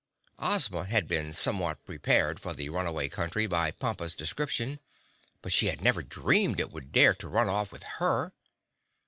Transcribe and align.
Ozma 0.39 0.85
had 0.85 1.07
been 1.07 1.31
somewhat 1.31 1.85
prepared 1.85 2.39
for 2.39 2.55
the 2.55 2.69
Runaway 2.69 3.07
Country 3.07 3.45
by 3.45 3.69
Pompa's 3.69 4.15
description, 4.15 4.79
but 5.43 5.53
she 5.53 5.67
had 5.67 5.81
never 5.83 6.01
dreamed 6.01 6.59
it 6.59 6.71
would 6.71 6.91
dare 6.91 7.13
to 7.13 7.27
run 7.27 7.47
off 7.47 7.71
with 7.71 7.83
her. 7.99 8.33